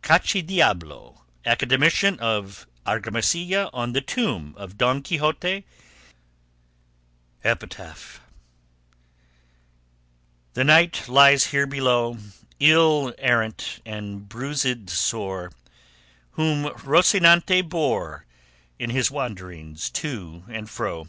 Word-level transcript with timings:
CACHIDIABLO, 0.00 1.26
ACADEMICIAN 1.44 2.18
OF 2.18 2.66
ARGAMASILLA, 2.86 3.68
ON 3.74 3.92
THE 3.92 4.00
TOMB 4.00 4.54
OF 4.56 4.78
DON 4.78 5.02
QUIXOTE 5.02 5.66
EPITAPH 7.44 8.20
The 10.54 10.64
knight 10.64 11.06
lies 11.06 11.48
here 11.48 11.66
below, 11.66 12.16
Ill 12.58 13.12
errant 13.18 13.80
and 13.84 14.26
bruised 14.26 14.88
sore, 14.88 15.52
Whom 16.30 16.64
Rocinante 16.64 17.68
bore 17.68 18.24
In 18.78 18.88
his 18.88 19.10
wanderings 19.10 19.90
to 19.90 20.44
and 20.48 20.70
fro. 20.70 21.08